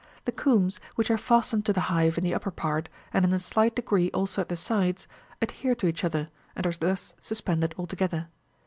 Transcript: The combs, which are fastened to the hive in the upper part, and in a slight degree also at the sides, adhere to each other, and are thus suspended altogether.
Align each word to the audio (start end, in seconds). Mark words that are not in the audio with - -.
The 0.25 0.31
combs, 0.31 0.79
which 0.95 1.11
are 1.11 1.17
fastened 1.19 1.63
to 1.67 1.73
the 1.73 1.81
hive 1.81 2.17
in 2.17 2.23
the 2.23 2.33
upper 2.33 2.49
part, 2.49 2.89
and 3.13 3.23
in 3.23 3.31
a 3.33 3.37
slight 3.39 3.75
degree 3.75 4.09
also 4.15 4.41
at 4.41 4.49
the 4.49 4.55
sides, 4.55 5.05
adhere 5.43 5.75
to 5.75 5.85
each 5.85 6.03
other, 6.03 6.29
and 6.55 6.65
are 6.65 6.71
thus 6.73 7.13
suspended 7.21 7.75
altogether. 7.77 8.29